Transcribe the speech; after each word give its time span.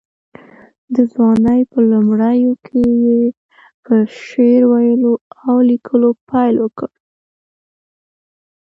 د 0.95 0.97
ځوانۍ 1.13 1.61
په 1.71 1.79
لومړیو 1.91 2.53
کې 2.65 2.81
یې 3.03 3.21
په 3.85 3.95
شعر 4.23 4.61
ویلو 4.71 5.13
او 5.47 5.55
لیکوالۍ 5.69 6.11
پیل 6.29 6.55
وکړ. 6.61 6.89